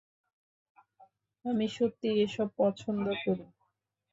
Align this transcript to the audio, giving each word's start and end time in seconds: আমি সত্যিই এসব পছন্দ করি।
আমি 1.45 1.65
সত্যিই 1.75 2.17
এসব 2.25 2.47
পছন্দ 2.59 3.05
করি। 3.23 3.45